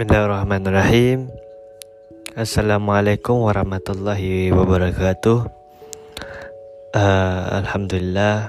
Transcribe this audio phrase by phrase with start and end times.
[0.00, 1.28] Bismillahirrahmanirrahim.
[2.32, 5.44] Assalamualaikum warahmatullahi wabarakatuh.
[6.96, 8.48] Uh, Alhamdulillah.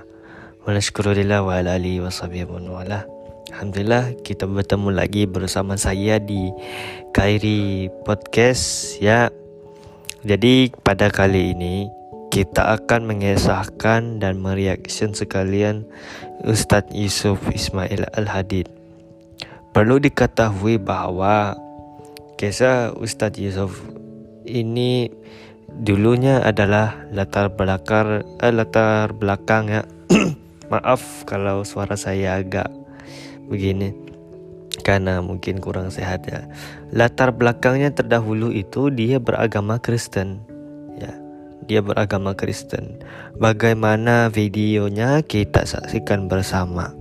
[0.63, 3.03] Wa wa ala wa
[3.51, 6.55] Alhamdulillah kita bertemu lagi bersama saya di
[7.11, 9.27] Kairi Podcast ya.
[10.23, 11.91] Jadi pada kali ini
[12.31, 15.83] kita akan mengesahkan dan mereaction sekalian
[16.47, 18.80] Ustadz Yusuf Ismail Al-Hadid
[19.71, 21.55] Perlu diketahui bahawa
[22.35, 23.79] kisah Ustadz Yusuf
[24.43, 25.07] ini
[25.71, 29.83] dulunya adalah latar belakang eh, latar belakang ya.
[30.71, 32.67] Maaf kalau suara saya agak
[33.47, 33.95] begini
[34.83, 36.51] karena mungkin kurang sehat ya.
[36.91, 40.43] Latar belakangnya terdahulu itu dia beragama Kristen.
[40.99, 41.15] Ya.
[41.71, 42.99] Dia beragama Kristen.
[43.39, 47.00] Bagaimana videonya kita saksikan bersama.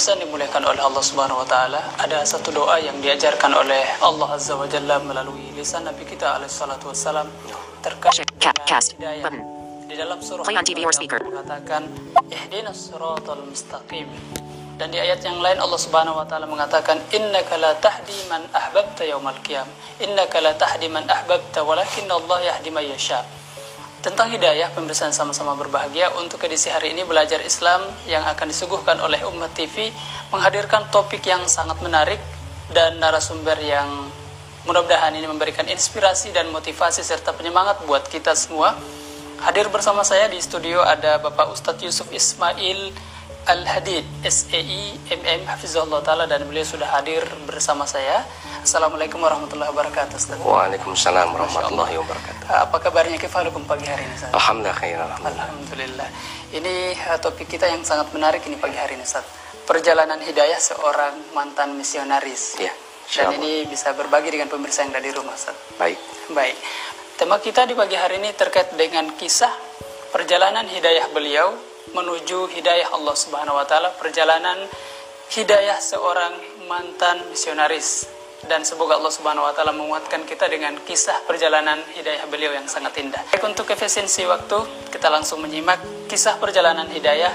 [0.00, 4.56] Pemirsa dimuliakan oleh Allah Subhanahu wa taala, ada satu doa yang diajarkan oleh Allah Azza
[4.56, 7.28] wa Jalla melalui lisan Nabi kita alaihi salatu wassalam
[7.84, 8.24] terkait
[8.96, 9.28] hidayah.
[9.84, 11.20] Di dalam surah Play on TV or speaker.
[11.20, 11.84] mengatakan
[12.32, 14.08] ihdinas siratal mustaqim.
[14.80, 19.04] Dan di ayat yang lain Allah Subhanahu wa taala mengatakan innaka la tahdi man ahbabta
[19.04, 19.68] yaumal qiyam.
[20.00, 23.20] Innaka la tahdi man ahbabta walakin Allah yahdi man yasha.
[24.00, 29.20] Tentang hidayah, pemirsa sama-sama berbahagia untuk edisi hari ini belajar Islam yang akan disuguhkan oleh
[29.28, 29.92] Umat TV
[30.32, 32.16] menghadirkan topik yang sangat menarik
[32.72, 34.08] dan narasumber yang
[34.64, 38.72] mudah-mudahan ini memberikan inspirasi dan motivasi serta penyemangat buat kita semua.
[39.44, 42.96] Hadir bersama saya di studio ada Bapak Ustadz Yusuf Ismail
[43.48, 48.20] Al-Hadid, SEI MM Hafizullah Ta'ala dan beliau sudah hadir bersama saya.
[48.60, 50.36] Assalamualaikum warahmatullahi wabarakatuh Ustaz.
[50.44, 52.44] Waalaikumsalam warahmatullahi wabarakatuh.
[52.68, 54.36] Apa kabarnya kefalukum pagi hari ini Ustaz?
[54.36, 55.46] Alhamdulillah khair alhamdulillah.
[55.48, 56.08] Alhamdulillah.
[56.52, 56.74] Ini
[57.08, 59.24] uh, topik kita yang sangat menarik ini pagi hari ini Ustaz.
[59.64, 62.60] Perjalanan hidayah seorang mantan misionaris.
[62.60, 62.76] Ya.
[63.16, 65.56] Dan ini bisa berbagi dengan pemirsa yang ada di rumah Ustaz.
[65.80, 65.96] Baik.
[66.36, 66.60] Baik.
[67.16, 69.50] Tema kita di pagi hari ini terkait dengan kisah
[70.12, 74.58] perjalanan hidayah beliau menuju hidayah Allah Subhanahu wa taala, perjalanan
[75.30, 76.34] hidayah seorang
[76.66, 78.06] mantan misionaris
[78.48, 82.96] dan semoga Allah Subhanahu wa taala menguatkan kita dengan kisah perjalanan hidayah beliau yang sangat
[82.98, 83.20] indah.
[83.30, 87.30] Baik untuk efisiensi waktu, kita langsung menyimak kisah perjalanan hidayah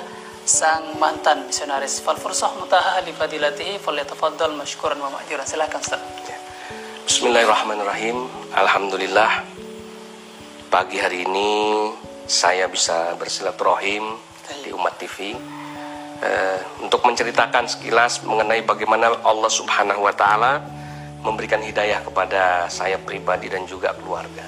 [0.46, 2.02] sang mantan misionaris.
[2.02, 5.46] Fal fursah mutaha li fadilatihi falyatafaddal masykuran wa ma'juran.
[5.46, 6.02] Silakan Ustaz.
[6.26, 6.38] Ya.
[7.06, 8.26] Bismillahirrahmanirrahim.
[8.54, 9.46] Alhamdulillah
[10.74, 11.50] pagi hari ini
[12.26, 14.18] saya bisa bersilaturahim
[14.64, 15.34] di Umat TV
[16.22, 20.62] eh, untuk menceritakan sekilas mengenai bagaimana Allah Subhanahu wa taala
[21.26, 24.46] memberikan hidayah kepada saya pribadi dan juga keluarga.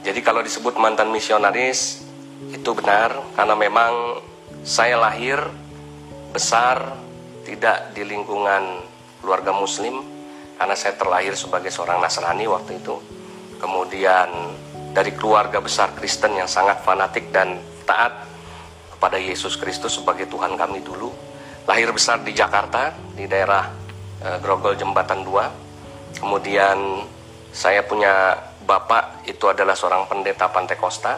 [0.00, 2.00] Jadi kalau disebut mantan misionaris
[2.48, 4.24] itu benar karena memang
[4.64, 5.36] saya lahir
[6.32, 6.96] besar
[7.44, 8.80] tidak di lingkungan
[9.20, 10.00] keluarga muslim
[10.56, 12.96] karena saya terlahir sebagai seorang Nasrani waktu itu.
[13.60, 14.28] Kemudian
[14.96, 18.29] dari keluarga besar Kristen yang sangat fanatik dan taat
[19.00, 21.08] kepada Yesus Kristus sebagai Tuhan kami dulu.
[21.64, 23.80] Lahir besar di Jakarta, di daerah
[24.20, 26.20] Eh, Grogol Jembatan 2.
[26.20, 27.08] Kemudian
[27.56, 28.36] saya punya
[28.68, 31.16] bapak itu adalah seorang pendeta Pantai Costa.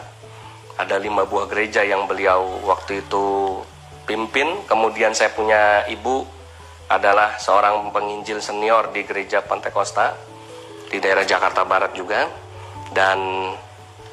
[0.79, 3.59] Ada lima buah gereja yang beliau waktu itu
[4.07, 4.63] pimpin.
[4.63, 6.23] Kemudian saya punya ibu
[6.87, 10.15] adalah seorang penginjil senior di gereja Pantai Costa
[10.87, 12.31] di daerah Jakarta Barat juga.
[12.95, 13.51] Dan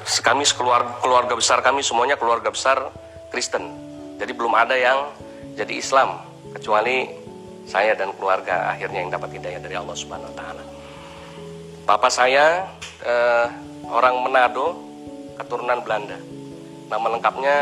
[0.03, 2.91] kami keluarga, keluarga besar kami semuanya keluarga besar
[3.31, 3.71] Kristen.
[4.19, 5.09] Jadi belum ada yang
[5.55, 6.19] jadi Islam
[6.51, 7.07] kecuali
[7.65, 10.63] saya dan keluarga akhirnya yang dapat hidayah dari Allah Subhanahu wa taala.
[11.87, 12.67] Papa saya
[13.01, 13.47] eh,
[13.89, 14.77] orang Manado,
[15.39, 16.19] keturunan Belanda.
[16.91, 17.55] Nama lengkapnya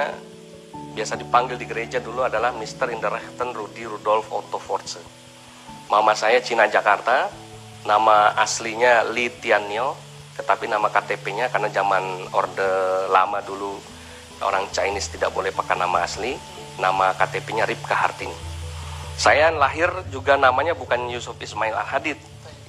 [0.98, 2.90] biasa dipanggil di gereja dulu adalah Mr.
[2.90, 5.00] Inderrechten Rudi Rudolf Otto Forze.
[5.90, 7.30] Mama saya Cina Jakarta,
[7.86, 9.94] nama aslinya Li Tianyo,
[10.38, 12.70] tetapi nama KTP-nya karena zaman Orde
[13.10, 13.99] Lama dulu
[14.44, 16.36] orang Chinese tidak boleh pakai nama asli,
[16.80, 18.36] nama KTP-nya Ripka Hartini.
[19.20, 22.16] Saya lahir juga namanya bukan Yusuf Ismail Al-Hadid.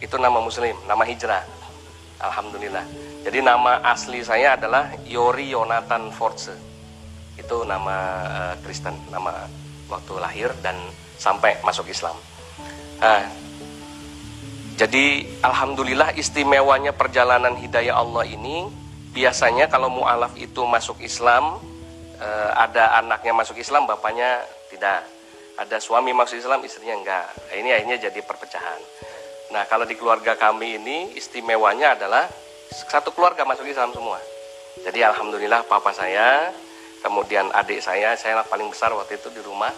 [0.03, 1.47] Itu nama muslim, nama hijrah.
[2.21, 2.85] Alhamdulillah.
[3.23, 6.51] Jadi nama asli saya adalah Yori Yonatan Force.
[7.39, 7.97] Itu nama
[8.27, 9.47] uh, Kristen, nama
[9.87, 10.75] waktu lahir dan
[11.17, 12.19] sampai masuk Islam.
[13.01, 13.25] Nah,
[14.81, 18.65] jadi alhamdulillah istimewanya perjalanan hidayah Allah ini
[19.11, 21.59] biasanya kalau mualaf itu masuk Islam
[22.19, 25.07] eh, ada anaknya masuk Islam bapaknya tidak.
[25.61, 27.27] Ada suami masuk Islam istrinya enggak.
[27.37, 28.81] Nah, ini akhirnya jadi perpecahan.
[29.53, 32.25] Nah kalau di keluarga kami ini istimewanya adalah
[32.71, 34.17] satu keluarga masuk Islam semua.
[34.81, 36.49] Jadi alhamdulillah papa saya
[37.03, 39.75] kemudian adik saya saya paling besar waktu itu di rumah.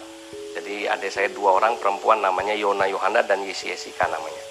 [0.53, 4.43] Jadi adik saya dua orang perempuan namanya Yona Yohana dan Yesi Yesika namanya.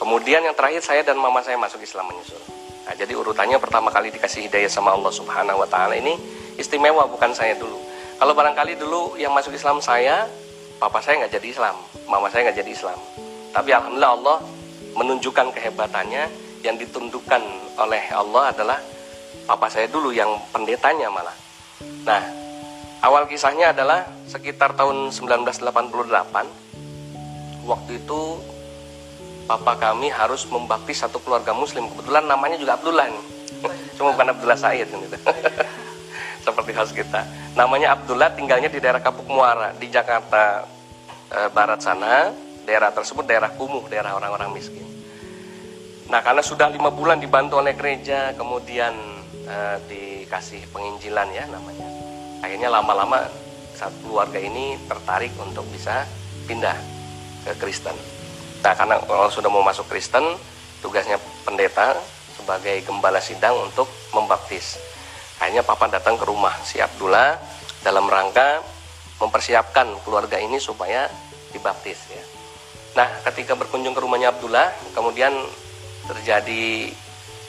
[0.00, 2.57] Kemudian yang terakhir saya dan mama saya masuk Islam menyusul.
[2.88, 6.16] Nah, jadi urutannya pertama kali dikasih hidayah sama Allah Subhanahu wa taala ini
[6.56, 7.76] istimewa bukan saya dulu.
[8.16, 10.24] Kalau barangkali dulu yang masuk Islam saya,
[10.80, 11.76] papa saya nggak jadi Islam,
[12.08, 12.96] mama saya nggak jadi Islam.
[13.52, 14.40] Tapi alhamdulillah Allah
[14.96, 16.32] menunjukkan kehebatannya
[16.64, 17.44] yang ditundukkan
[17.76, 18.80] oleh Allah adalah
[19.44, 21.36] papa saya dulu yang pendetanya malah.
[22.08, 22.24] Nah,
[23.04, 27.68] awal kisahnya adalah sekitar tahun 1988.
[27.68, 28.20] Waktu itu
[29.48, 31.88] papa kami harus membaptis satu keluarga muslim.
[31.88, 33.24] Kebetulan namanya juga Abdullah nih
[33.96, 35.16] cuma bukan Abdullah Said gitu
[36.46, 37.24] seperti khas kita.
[37.56, 40.68] Namanya Abdullah tinggalnya di daerah Kapuk Muara di Jakarta
[41.32, 42.28] e, Barat sana.
[42.68, 44.84] Daerah tersebut daerah kumuh daerah orang-orang miskin.
[46.12, 48.92] Nah karena sudah lima bulan dibantu oleh gereja kemudian
[49.48, 49.56] e,
[49.88, 51.88] dikasih penginjilan ya namanya.
[52.44, 53.24] Akhirnya lama-lama
[53.72, 56.04] satu keluarga ini tertarik untuk bisa
[56.44, 56.76] pindah
[57.48, 58.17] ke Kristen
[58.62, 60.24] Nah, karena kalau sudah mau masuk Kristen,
[60.82, 61.94] tugasnya pendeta
[62.34, 64.78] sebagai gembala sidang untuk membaptis.
[65.38, 67.38] Akhirnya papa datang ke rumah si Abdullah
[67.86, 68.62] dalam rangka
[69.22, 71.06] mempersiapkan keluarga ini supaya
[71.54, 72.24] dibaptis ya.
[72.98, 75.30] Nah, ketika berkunjung ke rumahnya Abdullah, kemudian
[76.10, 76.90] terjadi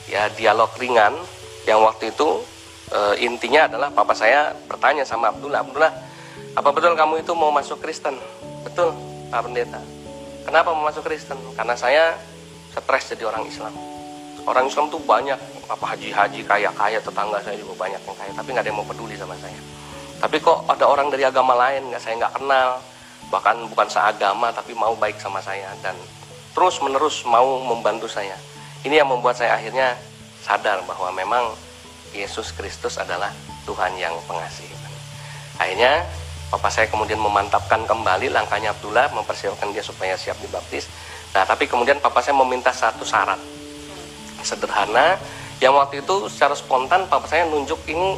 [0.10, 1.14] ya dialog ringan
[1.66, 2.42] yang waktu itu
[2.90, 5.94] e, intinya adalah papa saya bertanya sama Abdullah, Abdullah,
[6.54, 8.18] apa betul kamu itu mau masuk Kristen?
[8.66, 8.94] Betul,
[9.30, 9.82] Pak Pendeta.
[10.50, 11.38] Kenapa mau masuk Kristen?
[11.54, 12.18] Karena saya
[12.74, 13.70] stres jadi orang Islam.
[14.50, 15.38] Orang Islam tuh banyak,
[15.70, 19.14] apa haji-haji kaya-kaya, tetangga saya juga banyak yang kaya, tapi nggak ada yang mau peduli
[19.14, 19.54] sama saya.
[20.18, 22.82] Tapi kok ada orang dari agama lain nggak saya nggak kenal,
[23.30, 25.94] bahkan bukan seagama tapi mau baik sama saya dan
[26.58, 28.34] terus menerus mau membantu saya.
[28.82, 30.02] Ini yang membuat saya akhirnya
[30.42, 31.46] sadar bahwa memang
[32.10, 33.30] Yesus Kristus adalah
[33.70, 34.66] Tuhan yang pengasih.
[35.62, 36.10] Akhirnya
[36.50, 40.90] Papa saya kemudian memantapkan kembali langkahnya Abdullah, mempersiapkan dia supaya siap dibaptis.
[41.30, 43.38] Nah, tapi kemudian papa saya meminta satu syarat
[44.42, 45.20] sederhana
[45.62, 48.18] yang waktu itu secara spontan papa saya nunjuk ini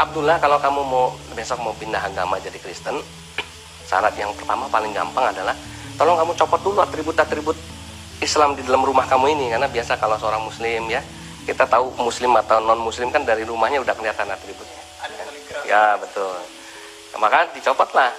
[0.00, 1.06] Abdullah kalau kamu mau
[1.36, 2.96] besok mau pindah agama jadi Kristen,
[3.90, 5.52] syarat yang pertama paling gampang adalah
[6.00, 7.58] tolong kamu copot dulu atribut-atribut
[8.24, 11.04] Islam di dalam rumah kamu ini karena biasa kalau seorang muslim ya
[11.44, 14.82] kita tahu muslim atau non muslim kan dari rumahnya udah kelihatan atributnya.
[15.68, 16.57] Ya betul
[17.18, 18.10] maka dicopotlah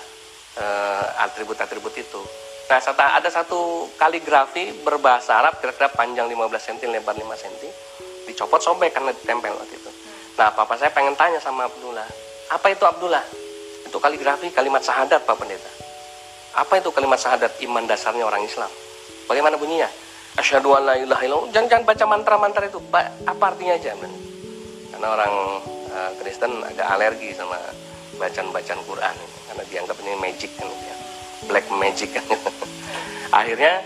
[0.59, 2.21] uh, atribut-atribut itu.
[2.69, 7.65] Nah, serta ada satu kaligrafi berbahasa Arab kira-kira panjang 15 cm, lebar 5 cm.
[8.29, 9.91] Dicopot sobek karena ditempel waktu itu.
[10.37, 12.05] Nah, papa saya pengen tanya sama Abdullah,
[12.53, 13.25] apa itu Abdullah?
[13.89, 15.71] Itu kaligrafi kalimat syahadat Pak Pendeta.
[16.53, 18.69] Apa itu kalimat syahadat iman dasarnya orang Islam?
[19.25, 19.89] Bagaimana bunyinya?
[20.37, 21.25] Asyhadu an la ilaha.
[21.49, 22.77] Jangan, jangan baca mantra-mantra itu.
[23.25, 23.97] Apa artinya aja?
[24.93, 25.33] Karena orang
[25.89, 27.57] uh, Kristen agak alergi sama
[28.19, 29.15] bacaan-bacaan Quran
[29.47, 30.95] karena dianggap ini magic kan ya.
[31.47, 32.25] Black magic kan.
[33.39, 33.79] Akhirnya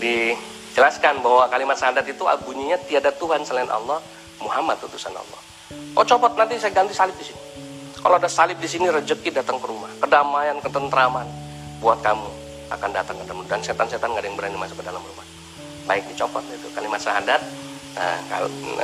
[0.00, 4.00] dijelaskan bahwa kalimat syahadat itu bunyinya tiada Tuhan selain Allah
[4.40, 5.40] Muhammad utusan Allah.
[5.94, 7.40] Oh copot nanti saya ganti salib di sini.
[8.00, 9.88] Kalau ada salib di sini rezeki datang ke rumah.
[10.00, 11.28] Kedamaian ketentraman
[11.78, 12.28] buat kamu
[12.72, 15.24] akan datang ke dan setan-setan nggak ada yang berani masuk ke dalam rumah.
[15.84, 16.68] Baik dicopot itu.
[16.72, 17.40] Kalimat syahadat
[17.96, 18.18] nah,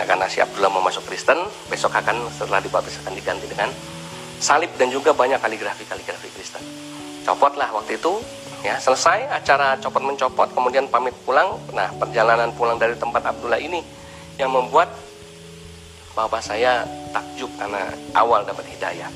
[0.04, 1.36] karena si Abdullah mau masuk Kristen
[1.68, 3.68] besok akan setelah dibaptis akan diganti dengan
[4.40, 6.64] salib dan juga banyak kaligrafi-kaligrafi Kristen.
[7.28, 8.18] Copotlah waktu itu,
[8.64, 11.60] ya selesai acara copot mencopot, kemudian pamit pulang.
[11.76, 13.84] Nah perjalanan pulang dari tempat Abdullah ini
[14.40, 14.88] yang membuat
[16.16, 19.12] bapak saya takjub karena awal dapat hidayah.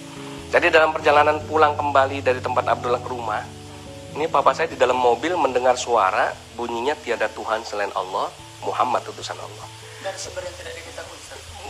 [0.52, 3.42] Jadi dalam perjalanan pulang kembali dari tempat Abdullah ke rumah,
[4.14, 8.30] ini papa saya di dalam mobil mendengar suara bunyinya tiada Tuhan selain Allah,
[8.62, 9.66] Muhammad utusan Allah.
[10.04, 10.74] Dan sebenarnya tidak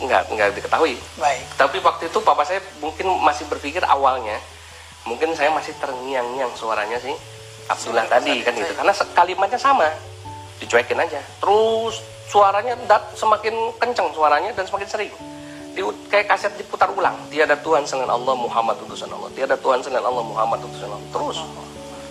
[0.03, 0.99] nggak nggak diketahui.
[1.15, 1.43] Baik.
[1.55, 4.35] Tapi waktu itu papa saya mungkin masih berpikir awalnya,
[5.07, 7.15] mungkin saya masih terngiang-ngiang suaranya sih
[7.71, 8.73] Abdullah tadi kan gitu.
[8.75, 9.87] Karena kalimatnya sama,
[10.59, 11.21] dicuekin aja.
[11.39, 15.13] Terus suaranya dat semakin kencang suaranya dan semakin sering.
[15.75, 17.15] Di, kayak kaset diputar ulang.
[17.27, 19.27] Tiada Tuhan selain Allah Muhammad utusan Allah.
[19.35, 21.09] Tiada Tuhan selain Allah Muhammad utusan Allah.
[21.11, 21.37] Terus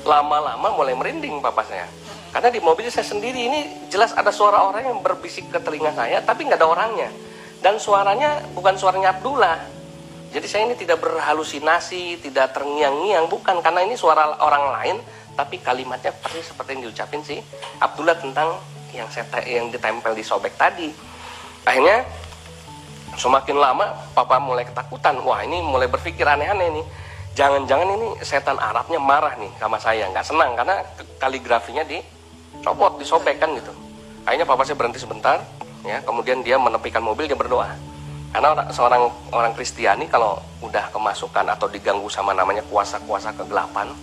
[0.05, 1.88] lama-lama mulai merinding papa saya.
[2.29, 6.19] Karena di mobil saya sendiri ini jelas ada suara orang yang berbisik ke telinga saya,
[6.21, 7.09] tapi nggak ada orangnya
[7.64, 9.56] dan suaranya bukan suaranya Abdullah.
[10.37, 13.64] Jadi saya ini tidak berhalusinasi, tidak terngiang-ngiang, bukan.
[13.64, 14.97] Karena ini suara orang lain,
[15.33, 17.40] tapi kalimatnya persis seperti yang diucapin si
[17.80, 18.61] Abdullah tentang
[18.92, 20.92] yang saya yang ditempel di sobek tadi.
[21.64, 22.04] Akhirnya
[23.16, 25.25] semakin lama papa mulai ketakutan.
[25.25, 26.87] Wah ini mulai berpikir aneh-aneh nih.
[27.35, 30.04] Jangan-jangan ini setan Arabnya marah nih sama saya.
[30.12, 30.85] Nggak senang karena
[31.16, 33.73] kaligrafinya dicopot disobek kan gitu.
[34.28, 35.40] Akhirnya papa saya berhenti sebentar
[35.85, 37.76] ya kemudian dia menepikan mobil dia berdoa.
[38.35, 43.95] Karena seorang orang Kristiani kalau udah kemasukan atau diganggu sama namanya kuasa-kuasa kegelapan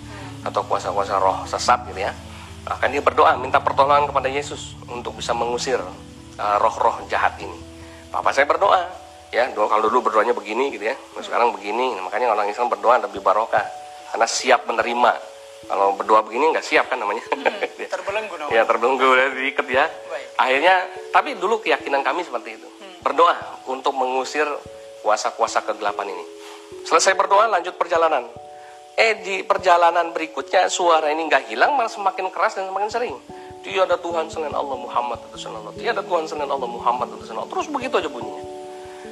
[0.47, 2.15] atau kuasa-kuasa roh sesat gitu ya
[2.65, 7.57] akan dia berdoa minta pertolongan kepada Yesus untuk bisa mengusir uh, roh-roh uh, jahat ini.
[8.13, 8.85] Papa saya berdoa
[9.33, 11.97] ya doa kalau dulu berdoanya begini gitu ya sekarang begini.
[11.97, 13.65] Makanya orang Islam berdoa lebih barokah
[14.13, 15.11] karena siap menerima.
[15.61, 17.25] Kalau berdoa begini nggak siap kan namanya.
[17.33, 19.09] Hmm, terbelenggu ya terbelenggu
[19.41, 19.85] diikat ya
[20.39, 22.67] akhirnya tapi dulu keyakinan kami seperti itu.
[22.67, 22.95] Hmm.
[23.01, 23.35] berdoa
[23.65, 24.45] untuk mengusir
[25.01, 26.25] kuasa-kuasa kegelapan ini.
[26.85, 28.29] Selesai berdoa lanjut perjalanan.
[28.95, 33.15] Eh di perjalanan berikutnya suara ini nggak hilang malah semakin keras dan semakin sering.
[33.61, 35.73] Tiada Tuhan selain Allah Muhammad Allah.
[35.77, 37.45] Tiada Tuhan selain Allah Muhammad Allah.
[37.45, 38.43] Terus begitu aja bunyinya.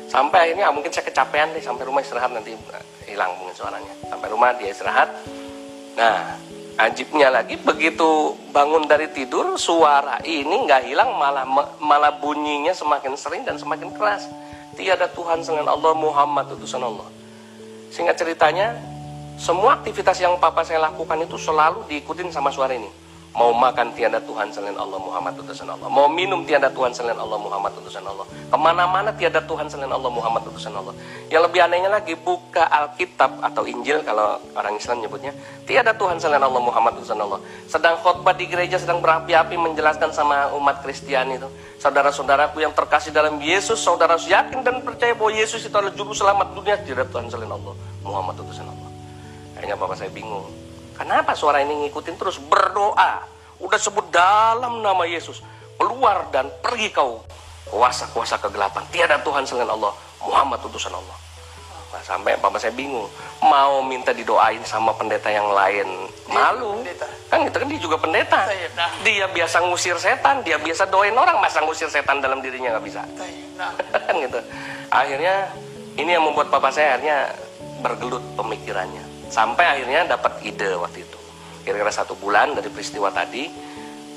[0.09, 3.93] Sampai akhirnya mungkin saya kecapean deh sampai rumah istirahat nanti eh, hilang mungkin suaranya.
[4.09, 5.09] Sampai rumah dia istirahat.
[5.93, 6.33] Nah
[6.79, 11.43] Ajibnya lagi begitu bangun dari tidur suara ini nggak hilang malah
[11.75, 14.31] malah bunyinya semakin sering dan semakin keras.
[14.79, 17.03] Tiada Tuhan selain Allah Muhammad utusan Allah.
[17.91, 18.79] Sehingga ceritanya
[19.35, 22.87] semua aktivitas yang papa saya lakukan itu selalu diikutin sama suara ini.
[23.37, 25.85] Mau makan tiada Tuhan selain Allah Muhammad utusan Allah.
[25.85, 28.25] Mau minum tiada Tuhan selain Allah Muhammad utusan Allah.
[28.25, 30.97] Ke mana-mana tiada Tuhan selain Allah Muhammad utusan Allah.
[31.29, 35.37] Yang lebih anehnya lagi buka Alkitab atau Injil kalau orang Islam nyebutnya.
[35.69, 37.37] Tiada Tuhan selain Allah Muhammad utusan Allah.
[37.69, 41.45] Sedang khotbah di gereja sedang berapi-api menjelaskan sama umat Kristiani itu.
[41.77, 43.77] Saudara-saudaraku yang terkasih dalam Yesus.
[43.77, 46.81] Saudara yakin dan percaya bahwa Yesus itu adalah juru selamat dunia.
[46.81, 48.89] Tiada Tuhan selain Allah Muhammad utusan Allah.
[49.53, 50.49] Kayaknya Bapak saya bingung
[50.99, 52.35] Kenapa suara ini ngikutin terus?
[52.43, 53.23] Berdoa.
[53.63, 55.39] Udah sebut dalam nama Yesus.
[55.79, 57.23] Keluar dan pergi kau.
[57.71, 58.83] Kuasa-kuasa kegelapan.
[58.91, 59.95] Tiada Tuhan selain Allah.
[60.19, 61.15] Muhammad utusan Allah.
[61.89, 63.07] Nah, sampai papa saya bingung.
[63.39, 65.87] Mau minta didoain sama pendeta yang lain.
[66.27, 66.83] Malu.
[67.31, 68.51] Kan gitu kan dia juga pendeta.
[68.99, 70.43] Dia biasa ngusir setan.
[70.43, 71.39] Dia biasa doain orang.
[71.39, 73.07] Masa ngusir setan dalam dirinya nggak bisa.
[74.03, 74.39] kan gitu.
[74.91, 75.47] Akhirnya
[75.95, 77.31] ini yang membuat papa saya akhirnya
[77.79, 81.19] bergelut pemikirannya Sampai akhirnya dapat ide waktu itu.
[81.61, 83.45] Kira-kira satu bulan dari peristiwa tadi,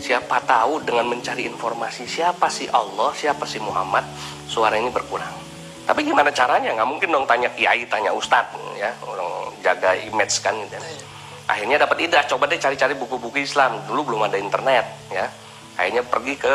[0.00, 4.08] siapa tahu dengan mencari informasi siapa sih Allah, siapa sih Muhammad,
[4.48, 5.36] suara ini berkurang.
[5.84, 6.72] Tapi gimana caranya?
[6.72, 10.80] Nggak mungkin dong tanya kiai, tanya ustadz, ya, orang jaga image kan gitu.
[10.80, 11.04] Ya.
[11.52, 13.84] Akhirnya dapat ide, ah, coba deh cari-cari buku-buku Islam.
[13.84, 15.28] Dulu belum ada internet, ya.
[15.76, 16.54] Akhirnya pergi ke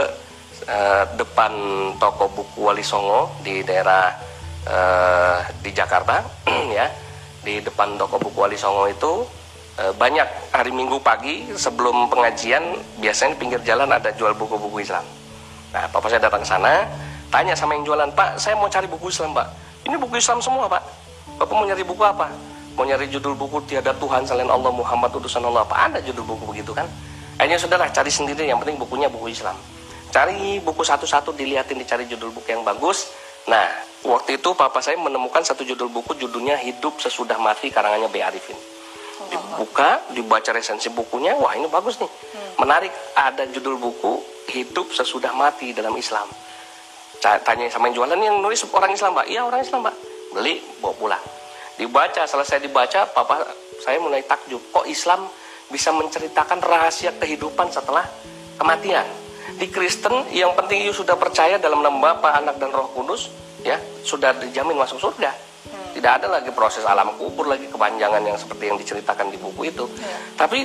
[0.65, 1.53] uh, depan
[2.01, 4.15] toko buku Wali Songo di daerah
[4.65, 6.23] uh, di Jakarta,
[6.77, 6.87] ya
[7.47, 9.23] di depan toko buku Wali Songo itu
[9.79, 15.07] e, banyak hari Minggu pagi sebelum pengajian biasanya di pinggir jalan ada jual buku-buku Islam.
[15.71, 16.83] Nah, papa saya datang ke sana,
[17.31, 19.47] tanya sama yang jualan, Pak, saya mau cari buku Islam, Pak.
[19.87, 20.83] Ini buku Islam semua, Pak.
[21.39, 22.27] Bapak mau nyari buku apa?
[22.75, 25.89] Mau nyari judul buku Tiada Tuhan Selain Allah Muhammad Utusan Allah apa?
[25.89, 26.85] Ada judul buku begitu kan?
[27.39, 29.55] Akhirnya sudahlah cari sendiri, yang penting bukunya buku Islam.
[30.11, 33.13] Cari buku satu-satu, dilihatin, dicari judul buku yang bagus.
[33.47, 38.21] Nah, Waktu itu papa saya menemukan satu judul buku judulnya Hidup Sesudah Mati karangannya B.
[38.21, 38.57] Arifin.
[39.27, 42.05] Dibuka, dibaca resensi bukunya, wah ini bagus nih.
[42.05, 42.61] Hmm.
[42.61, 44.21] Menarik, ada judul buku
[44.53, 46.29] Hidup Sesudah Mati dalam Islam.
[47.17, 49.25] Tanya sama yang jualan yang nulis orang Islam, Pak.
[49.25, 49.95] Iya, orang Islam, Pak.
[50.37, 51.23] Beli, bawa pulang.
[51.81, 53.41] Dibaca, selesai dibaca, papa
[53.81, 54.61] saya mulai takjub.
[54.69, 55.25] Kok Islam
[55.73, 58.05] bisa menceritakan rahasia kehidupan setelah
[58.61, 59.05] kematian?
[59.57, 63.33] Di Kristen, yang penting you sudah percaya dalam nama Bapa, Anak, dan Roh Kudus,
[63.65, 65.31] ya sudah dijamin masuk surga.
[65.67, 65.91] Hmm.
[65.91, 69.83] tidak ada lagi proses alam kubur lagi kepanjangan yang seperti yang diceritakan di buku itu.
[69.99, 70.17] Ya.
[70.39, 70.63] tapi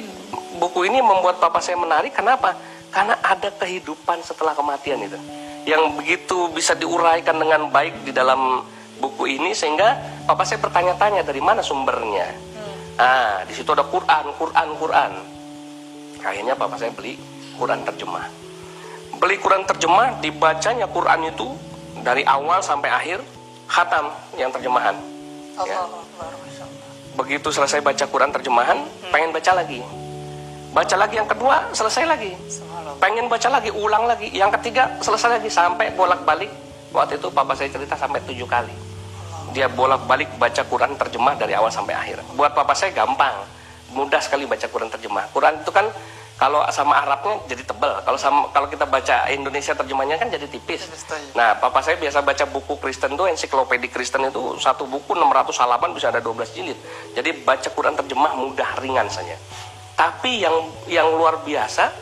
[0.62, 2.14] buku ini membuat papa saya menarik.
[2.14, 2.54] Kenapa?
[2.92, 5.18] Karena ada kehidupan setelah kematian itu
[5.62, 8.66] yang begitu bisa diuraikan dengan baik di dalam
[8.98, 12.26] buku ini sehingga papa saya bertanya-tanya dari mana sumbernya.
[12.30, 13.02] Hmm.
[13.02, 15.12] ah di situ ada Quran Quran Quran.
[16.22, 17.18] Akhirnya papa saya beli
[17.58, 18.26] Quran terjemah.
[19.18, 21.46] Beli Quran terjemah dibacanya Quran itu
[22.02, 23.18] dari awal sampai akhir
[23.70, 24.94] khatam yang terjemahan.
[25.62, 25.86] Ya.
[27.16, 29.12] Begitu selesai baca Quran terjemahan, hmm.
[29.14, 29.80] pengen baca lagi.
[30.72, 32.32] Baca lagi yang kedua, selesai lagi.
[32.96, 34.32] Pengen baca lagi, ulang lagi.
[34.32, 36.48] Yang ketiga, selesai lagi sampai bolak-balik.
[36.92, 38.72] Waktu itu papa saya cerita sampai tujuh kali.
[39.52, 42.24] Dia bolak-balik baca Quran terjemah dari awal sampai akhir.
[42.32, 43.44] Buat papa saya gampang,
[43.92, 45.28] mudah sekali baca Quran terjemah.
[45.28, 45.92] Quran itu kan
[46.40, 48.02] kalau sama Arabnya jadi tebal.
[48.02, 50.88] Kalau sama kalau kita baca Indonesia terjemahnya kan jadi tipis.
[51.38, 55.90] Nah, papa saya biasa baca buku Kristen tuh ensiklopedi Kristen itu satu buku 600 halaman
[55.94, 56.78] bisa ada 12 jilid.
[57.14, 59.38] Jadi baca Quran terjemah mudah ringan saja.
[59.94, 60.56] Tapi yang
[60.90, 61.92] yang luar biasa,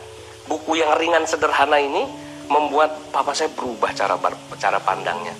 [0.47, 2.07] buku yang ringan sederhana ini
[2.49, 4.17] membuat papa saya berubah cara
[4.57, 5.35] cara pandangnya.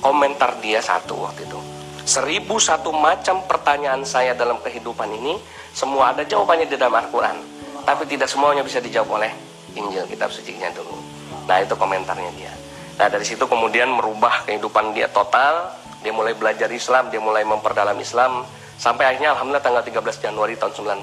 [0.00, 1.60] Komentar dia satu waktu itu.
[2.08, 5.36] Seribu satu macam pertanyaan saya dalam kehidupan ini,
[5.70, 7.59] semua ada jawabannya di dalam Al-Quran.
[7.90, 9.34] Tapi tidak semuanya bisa dijawab oleh
[9.74, 10.94] Injil kitab suci-nya dulu.
[11.50, 12.54] Nah itu komentarnya dia.
[13.02, 15.74] Nah dari situ kemudian merubah kehidupan dia total.
[16.06, 18.46] Dia mulai belajar Islam, dia mulai memperdalam Islam.
[18.78, 21.02] Sampai akhirnya Alhamdulillah tanggal 13 Januari tahun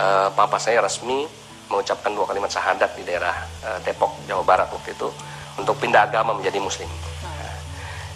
[0.00, 1.28] eh, papa saya resmi
[1.68, 3.34] mengucapkan dua kalimat syahadat di daerah
[3.66, 5.10] uh, Depok, Jawa Barat waktu itu
[5.58, 6.86] untuk pindah agama menjadi muslim.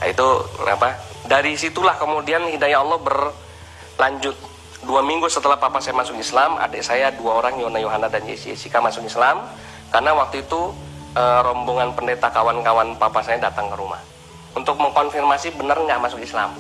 [0.01, 0.27] Nah, itu
[0.65, 0.97] apa?
[1.27, 4.37] Dari situlah kemudian hidayah Allah berlanjut.
[4.81, 8.81] Dua minggu setelah papa saya masuk Islam, adik saya dua orang Yona Yohana dan Jessica
[8.81, 9.45] masuk Islam
[9.93, 10.73] karena waktu itu
[11.17, 14.01] uh, rombongan pendeta kawan-kawan papa saya datang ke rumah
[14.57, 16.57] untuk mengkonfirmasi benar nggak masuk Islam.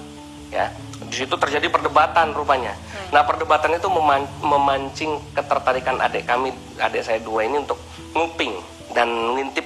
[0.51, 0.69] Ya,
[1.07, 2.75] di situ terjadi perdebatan rupanya.
[2.75, 3.17] Hmm.
[3.17, 7.79] Nah perdebatan itu meman memancing ketertarikan adik kami, adik saya dua ini untuk
[8.13, 8.53] nguping
[8.93, 9.09] dan
[9.39, 9.65] ngintip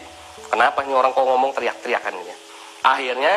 [0.52, 2.34] kenapa nih orang kok ngomong teriak-teriakan gitu.
[2.84, 3.34] Akhirnya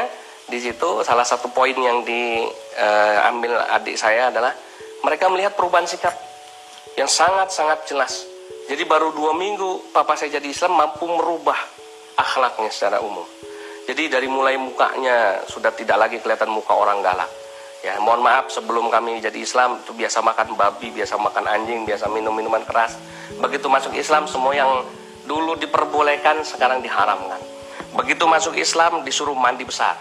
[0.47, 4.51] di situ salah satu poin yang diambil uh, adik saya adalah
[5.05, 6.13] mereka melihat perubahan sikap
[6.97, 8.25] yang sangat-sangat jelas.
[8.67, 11.55] Jadi baru dua minggu papa saya jadi Islam mampu merubah
[12.17, 13.23] akhlaknya secara umum.
[13.87, 17.31] Jadi dari mulai mukanya sudah tidak lagi kelihatan muka orang galak.
[17.85, 22.11] Ya, mohon maaf sebelum kami jadi Islam itu biasa makan babi, biasa makan anjing, biasa
[22.11, 22.99] minum minuman keras.
[23.39, 24.83] Begitu masuk Islam semua yang
[25.23, 27.39] dulu diperbolehkan sekarang diharamkan.
[27.95, 29.95] Begitu masuk Islam disuruh mandi besar.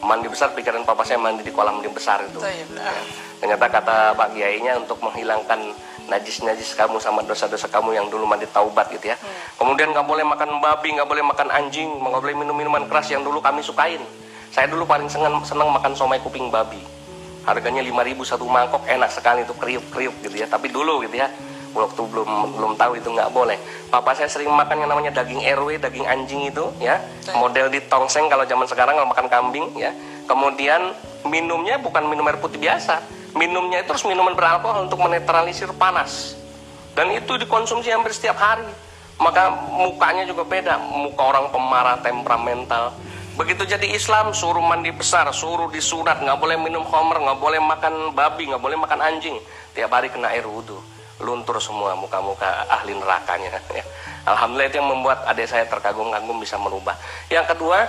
[0.00, 2.40] Mandi besar pikiran papa saya mandi di kolam mandi besar itu.
[2.40, 2.92] Ya.
[3.40, 5.76] Ternyata kata Pak Kiainya untuk menghilangkan
[6.10, 9.16] najis-najis kamu sama dosa-dosa kamu yang dulu mandi taubat gitu ya.
[9.20, 9.30] Hmm.
[9.60, 13.22] Kemudian nggak boleh makan babi, nggak boleh makan anjing, nggak boleh minum minuman keras yang
[13.22, 14.02] dulu kami sukain.
[14.50, 16.82] Saya dulu paling senang, senang makan somai kuping babi.
[17.46, 20.50] Harganya 5000 satu mangkok, enak sekali itu kriuk-kriuk gitu ya.
[20.50, 21.30] Tapi dulu gitu ya,
[21.74, 23.56] waktu belum belum tahu itu nggak boleh.
[23.88, 26.98] Papa saya sering makan yang namanya daging RW, daging anjing itu ya.
[27.34, 29.94] Model di tongseng kalau zaman sekarang kalau makan kambing ya.
[30.26, 30.94] Kemudian
[31.26, 33.02] minumnya bukan minum air putih biasa,
[33.34, 36.38] minumnya itu harus minuman beralkohol untuk menetralisir panas.
[36.94, 38.66] Dan itu dikonsumsi hampir setiap hari.
[39.20, 40.80] Maka mukanya juga beda.
[40.80, 42.96] Muka orang pemarah temperamental.
[43.36, 46.24] Begitu jadi Islam suruh mandi besar suruh disunat.
[46.24, 49.36] Nggak boleh minum homer nggak boleh makan babi nggak boleh makan anjing.
[49.76, 50.80] Tiap hari kena air wudhu
[51.20, 53.52] luntur semua muka-muka ahli nerakanya
[54.30, 56.92] Alhamdulillah itu yang membuat adik saya terkagum-kagum bisa merubah.
[57.32, 57.88] Yang kedua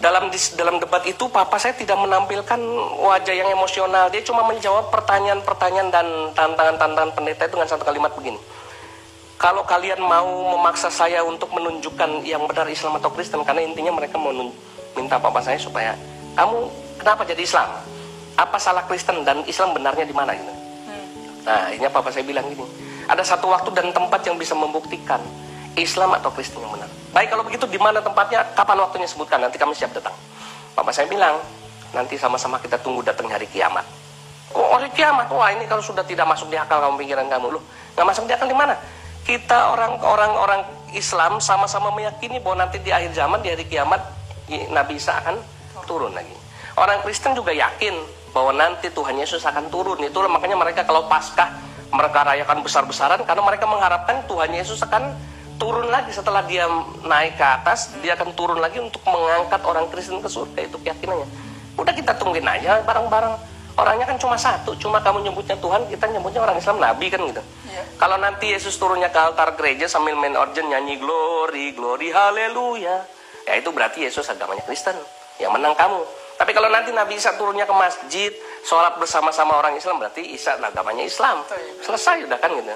[0.00, 2.60] dalam dalam debat itu papa saya tidak menampilkan
[3.00, 4.08] wajah yang emosional.
[4.12, 8.40] Dia cuma menjawab pertanyaan-pertanyaan dan tantangan-tantangan pendeta itu dengan satu kalimat begini.
[9.40, 14.20] Kalau kalian mau memaksa saya untuk menunjukkan yang benar Islam atau Kristen karena intinya mereka
[14.20, 14.32] mau
[14.92, 15.96] minta papa saya supaya
[16.36, 16.68] kamu
[17.00, 17.68] kenapa jadi Islam?
[18.36, 20.36] Apa salah Kristen dan Islam benarnya di mana?
[20.36, 20.59] Gitu
[21.46, 22.62] nah akhirnya papa saya bilang gini
[23.10, 25.18] ada satu waktu dan tempat yang bisa membuktikan
[25.78, 26.90] Islam atau Kristen yang benar.
[27.14, 30.14] Baik kalau begitu di mana tempatnya, kapan waktunya sebutkan, nanti kami siap datang.
[30.74, 31.38] Papa saya bilang,
[31.94, 33.82] nanti sama-sama kita tunggu datang hari kiamat.
[34.54, 37.62] Oh hari kiamat, wah ini kalau sudah tidak masuk di akal kamu pikiran kamu, loh
[37.94, 38.74] nggak masuk di akal di mana?
[39.22, 44.02] Kita orang-orang orang Islam sama-sama meyakini bahwa nanti di akhir zaman di hari kiamat
[44.74, 45.38] Nabi Isa akan
[45.86, 46.34] turun lagi.
[46.80, 47.92] Orang Kristen juga yakin
[48.32, 50.00] bahwa nanti Tuhan Yesus akan turun.
[50.00, 51.52] Itulah makanya mereka kalau Paskah
[51.92, 55.12] mereka rayakan besar-besaran karena mereka mengharapkan Tuhan Yesus akan
[55.60, 56.08] turun lagi.
[56.08, 56.64] Setelah dia
[57.04, 60.72] naik ke atas dia akan turun lagi untuk mengangkat orang Kristen ke surga.
[60.72, 61.28] Itu keyakinannya.
[61.76, 63.52] Udah kita tungguin aja bareng-bareng.
[63.76, 67.40] Orangnya kan cuma satu cuma kamu nyebutnya Tuhan kita nyebutnya orang Islam Nabi kan gitu.
[67.70, 67.86] Ya.
[67.96, 73.04] kalau nanti Yesus turunnya ke altar gereja sambil main organ nyanyi glory glory haleluya.
[73.46, 74.96] Ya itu berarti Yesus agamanya Kristen.
[75.40, 76.02] Yang menang kamu
[76.40, 78.32] tapi kalau nanti Nabi Isa turunnya ke masjid
[78.64, 81.44] sholat bersama-sama orang Islam berarti Isa agamanya Islam
[81.84, 82.72] selesai udah kan gitu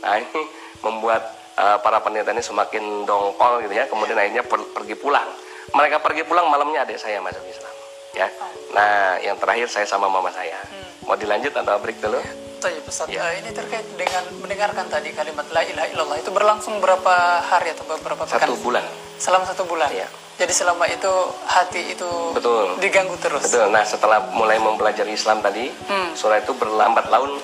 [0.00, 0.42] nah ini
[0.80, 1.20] membuat
[1.60, 5.28] uh, para pendeta ini semakin dongkol gitu ya kemudian akhirnya per pergi pulang
[5.76, 7.74] mereka pergi pulang malamnya adik saya masuk Islam
[8.16, 8.32] ya
[8.72, 11.04] nah yang terakhir saya sama mama saya hmm.
[11.04, 12.20] mau dilanjut atau break dulu
[12.62, 13.26] pesan ya.
[13.26, 17.82] uh, ini terkait dengan mendengarkan tadi kalimat la ilaha illallah itu berlangsung berapa hari atau
[17.90, 18.38] beberapa pekan?
[18.38, 18.86] Satu bulan.
[19.18, 19.90] Selama satu bulan.
[19.90, 20.06] Ya.
[20.40, 21.12] Jadi selama itu
[21.44, 22.80] hati itu Betul.
[22.80, 23.44] diganggu terus.
[23.46, 23.68] Betul.
[23.68, 26.16] Nah setelah mulai mempelajari Islam tadi, hmm.
[26.16, 27.36] surah itu berlambat laun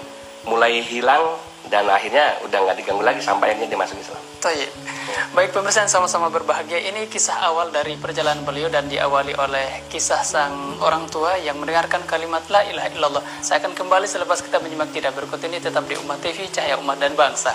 [0.48, 1.36] mulai hilang
[1.68, 4.20] dan akhirnya udah nggak diganggu lagi sampai akhirnya dia masuk Islam.
[4.40, 4.70] Baik.
[5.36, 10.24] Baik pemirsa yang sama-sama berbahagia ini kisah awal dari perjalanan beliau dan diawali oleh kisah
[10.24, 13.24] sang orang tua yang mendengarkan kalimat la ilaha illallah.
[13.44, 16.96] Saya akan kembali selepas kita menyimak tidak berikut ini tetap di Umat TV Cahaya Umat
[17.00, 17.52] dan Bangsa.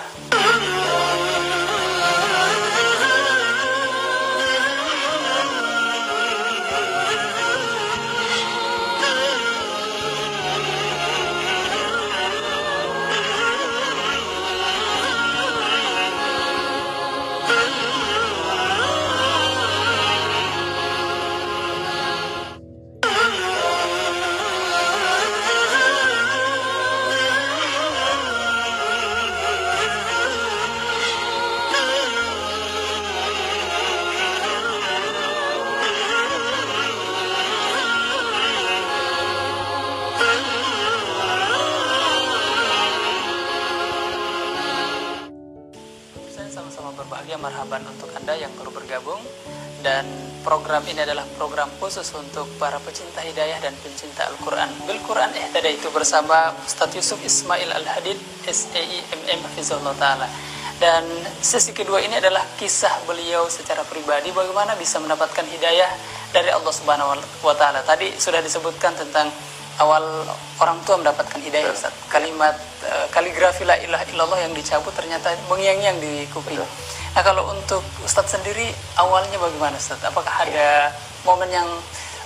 [47.10, 49.20] Jawaban untuk Anda yang baru bergabung
[49.84, 50.08] dan
[50.44, 54.70] program ini adalah program khusus untuk para pecinta hidayah dan pencinta Al-Quran.
[54.88, 58.16] Bil Quran Ihtada itu bersama Ustaz Yusuf Ismail Al-Hadid,
[58.48, 60.28] SAIMM Hafizullah Ta'ala.
[60.80, 61.04] Dan
[61.40, 65.88] sesi kedua ini adalah kisah beliau secara pribadi bagaimana bisa mendapatkan hidayah
[66.36, 67.86] dari Allah Subhanahu wa taala.
[67.86, 69.32] Tadi sudah disebutkan tentang
[69.82, 70.04] awal
[70.62, 71.94] orang tua mendapatkan hidayah Ustaz.
[72.12, 72.54] Kalimat
[72.86, 76.60] uh, kaligrafi la ilaha illallah yang dicabut ternyata mengiang-ngiang di kuping.
[77.14, 80.02] Nah, kalau untuk Ustaz sendiri awalnya bagaimana Ustaz?
[80.06, 80.94] Apakah ada
[81.26, 81.66] momen yang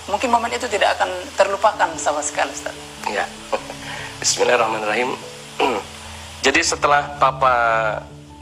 [0.08, 2.76] mungkin momen itu tidak akan terlupakan sama sekali Ustaz?
[3.08, 3.24] Ya.
[4.22, 5.12] Bismillahirrahmanirrahim.
[6.46, 7.54] Jadi setelah papa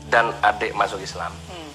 [0.06, 1.70] dan adik masuk Islam, hmm.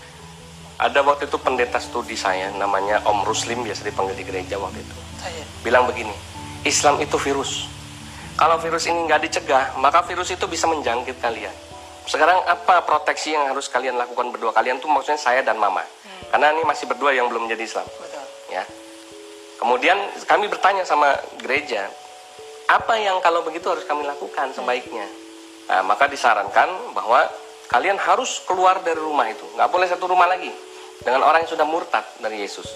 [0.80, 4.96] ada waktu itu pendeta studi saya namanya Om Ruslim biasa dipanggil di gereja waktu itu.
[5.20, 5.44] Saya.
[5.62, 6.16] Bilang begini,
[6.62, 7.66] Islam itu virus.
[8.38, 11.54] Kalau virus ini nggak dicegah, maka virus itu bisa menjangkit kalian.
[12.06, 15.82] Sekarang apa proteksi yang harus kalian lakukan berdua kalian tuh maksudnya saya dan mama.
[15.82, 16.34] Hmm.
[16.34, 17.86] Karena ini masih berdua yang belum menjadi Islam.
[17.86, 18.26] Betul.
[18.50, 18.64] Ya.
[19.62, 21.86] Kemudian kami bertanya sama gereja,
[22.70, 24.58] apa yang kalau begitu harus kami lakukan hmm.
[24.58, 25.06] sebaiknya?
[25.70, 27.30] Nah, maka disarankan bahwa
[27.70, 30.52] kalian harus keluar dari rumah itu, nggak boleh satu rumah lagi
[31.02, 32.68] dengan orang yang sudah murtad dari Yesus.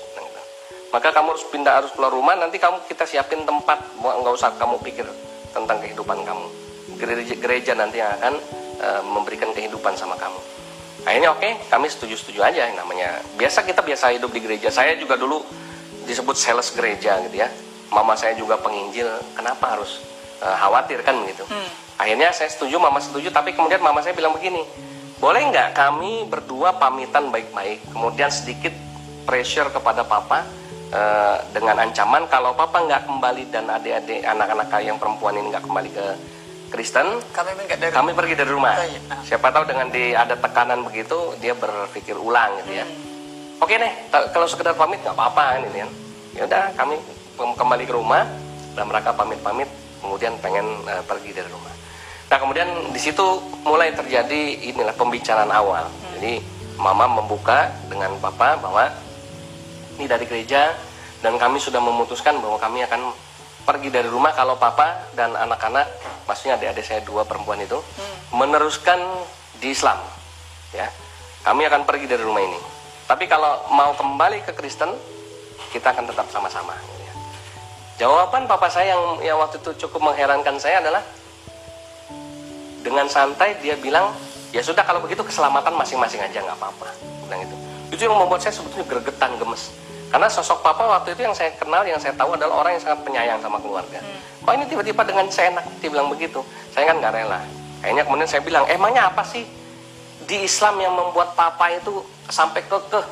[0.96, 1.04] Gitu.
[1.04, 4.80] Maka kamu harus pindah harus keluar rumah, nanti kamu kita siapin tempat, nggak usah kamu
[4.80, 5.08] pikir
[5.52, 6.48] tentang kehidupan kamu.
[6.96, 8.40] Gereja, gereja nanti yang akan
[8.76, 10.36] Eh, memberikan kehidupan sama kamu.
[11.08, 13.24] Akhirnya oke, okay, kami setuju-setuju aja namanya.
[13.40, 14.68] Biasa kita biasa hidup di gereja.
[14.68, 15.40] Saya juga dulu
[16.04, 17.48] disebut sales gereja gitu ya.
[17.88, 19.08] Mama saya juga penginjil.
[19.32, 20.04] Kenapa harus
[20.44, 21.48] uh, khawatir kan begitu?
[21.48, 21.70] Hmm.
[21.96, 23.32] Akhirnya saya setuju, mama setuju.
[23.32, 24.68] Tapi kemudian mama saya bilang begini,
[25.24, 28.76] boleh nggak kami berdua pamitan baik-baik, kemudian sedikit
[29.24, 30.44] pressure kepada papa
[30.92, 35.90] uh, dengan ancaman kalau papa nggak kembali dan adik-adik anak-anak kalian perempuan ini nggak kembali
[35.94, 36.08] ke
[36.66, 38.74] Kristen, kami, dari kami pergi dari rumah.
[38.76, 39.00] Oh, iya.
[39.24, 42.86] Siapa tahu dengan di ada tekanan begitu, dia berpikir ulang gitu ya.
[42.86, 43.64] Hmm.
[43.64, 45.92] Oke deh, kalau sekedar pamit nggak apa-apa ini kan.
[46.36, 47.00] Ya udah, kami
[47.38, 48.28] kembali ke rumah
[48.76, 49.70] dan mereka pamit-pamit,
[50.04, 51.72] kemudian pengen uh, pergi dari rumah.
[52.34, 53.24] Nah kemudian di situ
[53.64, 55.88] mulai terjadi inilah pembicaraan awal.
[55.88, 56.12] Hmm.
[56.20, 56.44] Jadi
[56.76, 58.92] mama membuka dengan papa bahwa
[59.96, 60.76] ini dari gereja
[61.24, 63.16] dan kami sudah memutuskan bahwa kami akan
[63.66, 65.90] pergi dari rumah kalau papa dan anak-anak,
[66.30, 68.38] maksudnya adik-adik saya dua perempuan itu, hmm.
[68.38, 69.02] meneruskan
[69.58, 69.98] di Islam.
[70.70, 70.86] Ya,
[71.42, 72.62] kami akan pergi dari rumah ini.
[73.10, 74.94] Tapi kalau mau kembali ke Kristen,
[75.74, 76.78] kita akan tetap sama-sama.
[76.78, 77.14] Ya.
[78.06, 79.04] Jawaban papa saya yang,
[79.34, 81.02] yang waktu itu cukup mengherankan saya adalah
[82.86, 84.14] dengan santai dia bilang,
[84.54, 86.94] ya sudah kalau begitu keselamatan masing-masing aja nggak apa-apa.
[87.26, 87.56] Bilang itu.
[87.98, 91.82] Itu yang membuat saya sebetulnya gregetan, gemes karena sosok papa waktu itu yang saya kenal,
[91.84, 94.00] yang saya tahu adalah orang yang sangat penyayang sama keluarga.
[94.00, 94.46] Hmm.
[94.46, 96.40] Kok ini tiba-tiba dengan saya enak dia bilang begitu?
[96.72, 97.42] Saya kan nggak rela.
[97.82, 99.44] Akhirnya kemudian saya bilang, emangnya apa sih
[100.26, 103.06] di Islam yang membuat papa itu sampai kekeh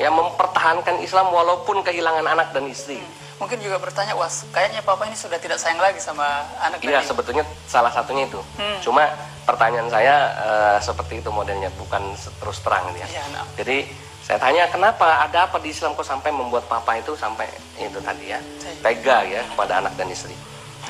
[0.00, 2.96] yang mempertahankan Islam walaupun kehilangan anak dan istri.
[2.96, 3.20] Hmm.
[3.40, 7.44] Mungkin juga bertanya, wah kayaknya papa ini sudah tidak sayang lagi sama anak Iya, sebetulnya
[7.64, 8.40] salah satunya itu.
[8.60, 8.78] Hmm.
[8.84, 9.08] Cuma
[9.48, 13.08] pertanyaan saya uh, seperti itu modelnya, bukan terus terang ya.
[13.08, 13.44] ya no.
[13.56, 13.88] Jadi
[14.30, 17.50] saya tanya kenapa ada apa di Islam kok sampai membuat papa itu sampai
[17.82, 18.38] itu tadi ya
[18.78, 20.38] tega ya kepada anak dan istri.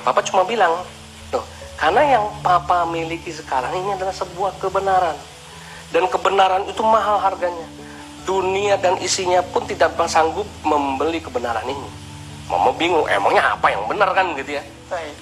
[0.04, 0.84] Papa cuma bilang,
[1.32, 1.40] tuh
[1.80, 5.16] karena yang papa miliki sekarang ini adalah sebuah kebenaran
[5.88, 7.64] dan kebenaran itu mahal harganya.
[8.28, 11.88] Dunia dan isinya pun tidak sanggup membeli kebenaran ini.
[12.44, 14.62] Mama bingung, emangnya apa yang benar kan gitu ya?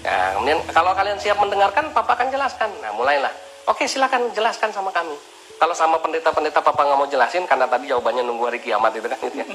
[0.03, 2.67] Nah, kemudian kalau kalian siap mendengarkan, papa akan jelaskan.
[2.83, 3.31] Nah, mulailah.
[3.71, 5.15] Oke, silakan jelaskan sama kami
[5.59, 9.19] kalau sama pendeta-pendeta papa nggak mau jelasin karena tadi jawabannya nunggu hari kiamat itu kan
[9.27, 9.47] gitu ya.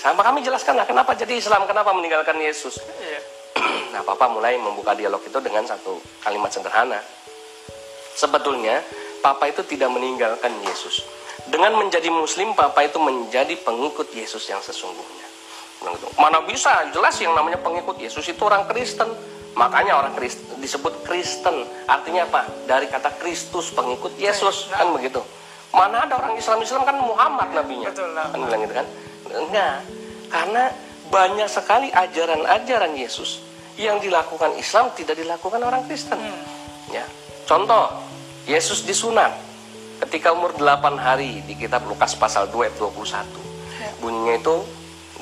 [0.00, 2.80] Sama kami jelaskan lah kenapa jadi Islam, kenapa meninggalkan Yesus.
[2.80, 3.20] Iya.
[3.94, 6.98] nah, papa mulai membuka dialog itu dengan satu kalimat sederhana.
[8.16, 8.80] Sebetulnya
[9.20, 11.04] papa itu tidak meninggalkan Yesus.
[11.44, 15.28] Dengan menjadi muslim, papa itu menjadi pengikut Yesus yang sesungguhnya.
[15.84, 16.08] Gitu.
[16.16, 19.12] Mana bisa jelas yang namanya pengikut Yesus itu orang Kristen.
[19.54, 21.66] Makanya orang Kristen disebut Kristen.
[21.86, 22.48] Artinya apa?
[22.66, 25.22] Dari kata Kristus pengikut Yesus kan begitu.
[25.74, 27.90] Mana ada orang Islam Islam kan Muhammad nabinya.
[27.90, 28.86] Betul, kan bilang gitu kan?
[29.34, 29.76] Enggak.
[30.30, 30.62] Karena
[31.10, 33.42] banyak sekali ajaran-ajaran Yesus
[33.78, 36.18] yang dilakukan Islam tidak dilakukan orang Kristen.
[36.18, 36.42] Hmm.
[36.90, 37.06] Ya.
[37.44, 37.90] Contoh,
[38.46, 39.34] Yesus disunat
[40.06, 43.26] ketika umur 8 hari di kitab Lukas pasal 2 ayat 21.
[43.78, 43.90] Ya.
[44.02, 44.56] Bunyinya itu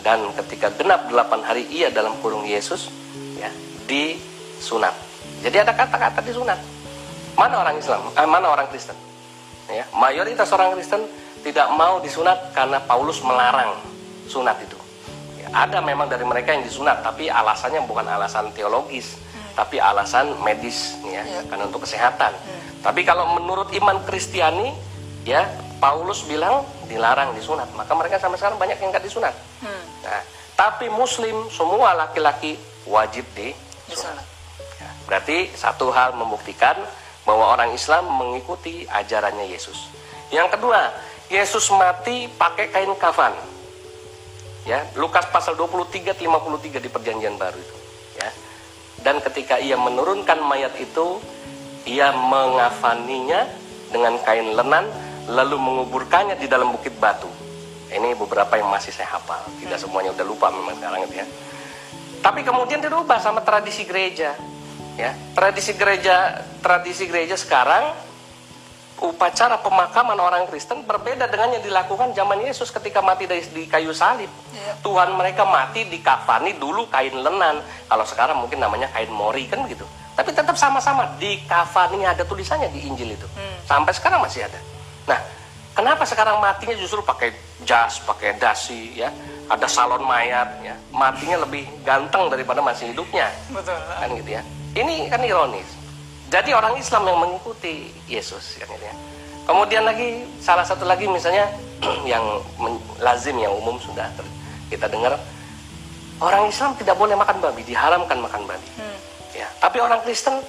[0.05, 3.02] dan ketika genap 8 hari ia dalam kurung Yesus
[3.93, 4.97] disunat.
[5.45, 6.57] Jadi ada kata-kata disunat.
[7.37, 8.01] Mana orang Islam?
[8.17, 8.97] Eh, mana orang Kristen?
[9.69, 11.05] Ya, mayoritas orang Kristen
[11.45, 13.77] tidak mau disunat karena Paulus melarang
[14.29, 14.79] sunat itu.
[15.41, 19.57] Ya, ada memang dari mereka yang disunat, tapi alasannya bukan alasan teologis, hmm.
[19.57, 21.41] tapi alasan medis, ya, ya.
[21.49, 22.33] karena untuk kesehatan.
[22.33, 22.61] Hmm.
[22.85, 24.71] Tapi kalau menurut iman Kristiani,
[25.25, 25.49] ya
[25.81, 29.35] Paulus bilang dilarang disunat, maka mereka sampai sekarang banyak yang nggak disunat.
[29.65, 29.85] Hmm.
[30.05, 30.23] Nah,
[30.55, 33.25] tapi Muslim semua laki-laki wajib
[34.79, 36.79] Ya, berarti satu hal membuktikan
[37.23, 39.91] bahwa orang Islam mengikuti ajarannya Yesus.
[40.35, 40.91] Yang kedua,
[41.31, 43.35] Yesus mati pakai kain kafan.
[44.63, 47.77] Ya, Lukas pasal 23 53 di perjanjian baru itu,
[48.19, 48.31] ya.
[49.03, 51.19] Dan ketika ia menurunkan mayat itu,
[51.83, 53.51] ia mengafaninya
[53.91, 54.87] dengan kain lenan
[55.27, 57.27] lalu menguburkannya di dalam bukit batu.
[57.93, 61.27] Ini beberapa yang masih saya hafal, tidak semuanya udah lupa memang sekarang itu ya.
[62.23, 64.39] Tapi kemudian dirubah sama tradisi gereja.
[64.95, 67.97] Ya, tradisi gereja tradisi gereja sekarang
[69.03, 73.91] upacara pemakaman orang Kristen berbeda dengan yang dilakukan zaman Yesus ketika mati dari di kayu
[73.91, 74.31] salib.
[74.55, 74.79] Ya.
[74.79, 77.59] Tuhan mereka mati di kafani dulu kain lenan.
[77.91, 79.83] Kalau sekarang mungkin namanya kain mori kan begitu.
[80.15, 83.27] Tapi tetap sama-sama di kafani ada tulisannya di Injil itu.
[83.35, 83.59] Hmm.
[83.67, 84.61] Sampai sekarang masih ada.
[85.09, 85.19] Nah,
[85.75, 87.35] kenapa sekarang matinya justru pakai
[87.67, 89.11] jas, pakai dasi ya?
[89.53, 90.73] Ada salon mayat ya.
[90.97, 93.29] Matinya lebih ganteng daripada masih hidupnya.
[93.53, 93.77] Betul.
[93.77, 94.43] Kan gitu ya.
[94.73, 95.69] Ini kan ironis.
[96.33, 98.97] Jadi orang Islam yang mengikuti Yesus kan gitu ya.
[99.45, 101.53] Kemudian lagi salah satu lagi misalnya
[102.09, 102.25] yang
[103.05, 104.09] lazim yang umum sudah
[104.73, 105.21] kita dengar
[106.23, 108.69] orang Islam tidak boleh makan babi, diharamkan makan babi.
[108.81, 108.99] Hmm.
[109.37, 110.41] Ya, tapi orang Kristen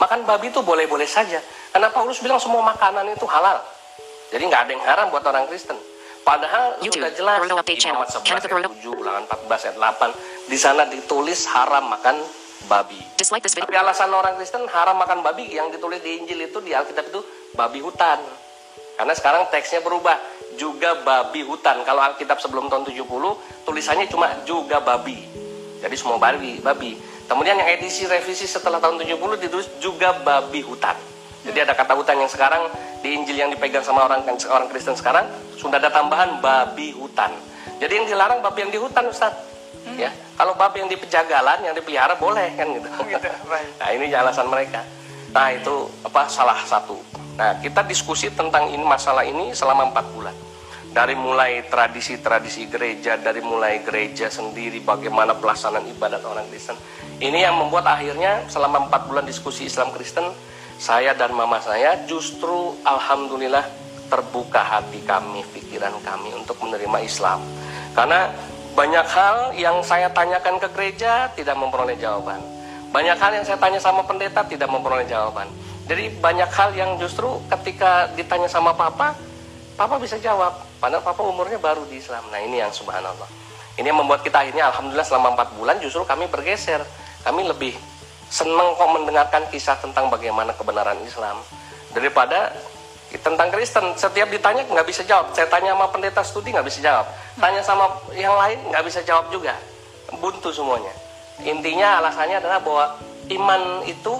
[0.00, 1.42] makan babi itu boleh-boleh saja.
[1.74, 3.60] Karena Paulus bilang semua makanan itu halal.
[4.32, 5.76] Jadi nggak ada yang haram buat orang Kristen.
[6.26, 10.82] Padahal YouTube, sudah jelas di Muhammad 11 ayat 7, ulangan 14 ayat 8 di sana
[10.90, 12.18] ditulis haram makan
[12.66, 12.98] babi.
[13.14, 17.22] Tapi alasan orang Kristen haram makan babi yang ditulis di Injil itu di Alkitab itu
[17.54, 18.18] babi hutan.
[18.98, 20.18] Karena sekarang teksnya berubah
[20.58, 21.86] juga babi hutan.
[21.86, 23.06] Kalau Alkitab sebelum tahun 70
[23.62, 25.22] tulisannya cuma juga babi.
[25.78, 26.98] Jadi semua babi, babi.
[27.30, 29.14] Kemudian yang edisi revisi setelah tahun 70
[29.46, 30.98] ditulis juga babi hutan.
[31.46, 32.66] Jadi ada kata hutan yang sekarang
[33.00, 37.30] di Injil yang dipegang sama orang orang Kristen sekarang sudah ada tambahan babi hutan.
[37.78, 39.30] Jadi yang dilarang babi yang di hutan Ustaz.
[39.86, 39.94] Hmm.
[39.94, 42.88] Ya, kalau babi yang di pejagalan yang dipelihara boleh kan gitu.
[42.98, 43.30] Oh, gitu.
[43.80, 44.82] Nah, ini alasan mereka.
[45.30, 46.98] Nah, itu apa salah satu.
[47.36, 50.34] Nah, kita diskusi tentang ini masalah ini selama empat bulan.
[50.96, 56.72] Dari mulai tradisi-tradisi gereja, dari mulai gereja sendiri, bagaimana pelaksanaan ibadat orang Kristen.
[57.20, 60.24] Ini yang membuat akhirnya selama empat bulan diskusi Islam Kristen,
[60.76, 63.64] saya dan mama saya justru alhamdulillah
[64.06, 67.42] terbuka hati kami, pikiran kami untuk menerima Islam.
[67.96, 68.30] Karena
[68.76, 72.38] banyak hal yang saya tanyakan ke gereja tidak memperoleh jawaban.
[72.92, 75.48] Banyak hal yang saya tanya sama pendeta tidak memperoleh jawaban.
[75.88, 79.16] Jadi banyak hal yang justru ketika ditanya sama papa,
[79.74, 80.60] papa bisa jawab.
[80.76, 82.22] Padahal papa umurnya baru di Islam.
[82.28, 83.26] Nah ini yang subhanallah.
[83.80, 86.84] Ini yang membuat kita akhirnya alhamdulillah selama 4 bulan justru kami bergeser.
[87.24, 87.74] Kami lebih
[88.26, 91.38] senang kok mendengarkan kisah tentang bagaimana kebenaran Islam.
[91.94, 92.52] Daripada
[93.22, 95.32] tentang Kristen setiap ditanya nggak bisa jawab.
[95.32, 97.06] Saya tanya sama pendeta studi nggak bisa jawab.
[97.38, 99.54] Tanya sama yang lain nggak bisa jawab juga.
[100.18, 100.92] Buntu semuanya.
[101.42, 102.86] Intinya alasannya adalah bahwa
[103.30, 104.12] iman itu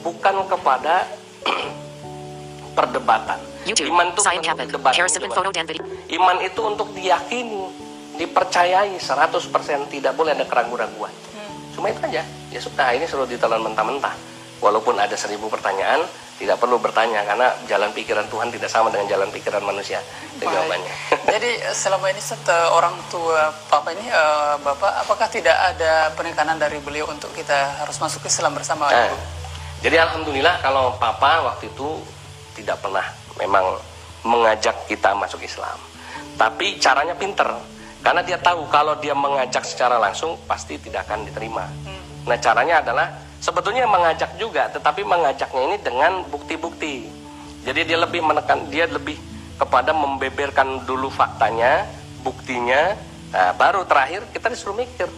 [0.00, 1.04] bukan kepada
[2.78, 3.38] perdebatan.
[3.68, 4.32] Iman itu bukan
[6.08, 7.68] iman itu untuk diyakini
[8.16, 11.12] dipercayai 100% tidak boleh ada keraguan-keraguan
[11.78, 12.26] Cuma itu aja.
[12.50, 14.10] Ya sudah, ini suruh ditelan mentah-mentah.
[14.58, 16.02] Walaupun ada seribu pertanyaan,
[16.42, 20.02] tidak perlu bertanya karena jalan pikiran Tuhan tidak sama dengan jalan pikiran manusia.
[20.34, 20.90] Itu jawabannya.
[21.38, 26.82] Jadi selama ini set orang tua papa ini uh, bapak, apakah tidak ada penekanan dari
[26.82, 28.90] beliau untuk kita harus masuk Islam bersama?
[28.90, 29.14] Nah,
[29.78, 32.02] jadi alhamdulillah kalau papa waktu itu
[32.58, 33.06] tidak pernah
[33.38, 33.78] memang
[34.26, 35.78] mengajak kita masuk Islam.
[36.34, 37.46] Tapi caranya pinter
[38.08, 41.68] karena dia tahu kalau dia mengajak secara langsung pasti tidak akan diterima.
[41.68, 42.24] Hmm.
[42.24, 47.04] Nah caranya adalah sebetulnya mengajak juga, tetapi mengajaknya ini dengan bukti-bukti.
[47.68, 49.20] Jadi dia lebih menekan, dia lebih
[49.60, 51.84] kepada membeberkan dulu faktanya,
[52.24, 52.96] buktinya,
[53.28, 55.12] nah, baru terakhir kita disuruh mikir.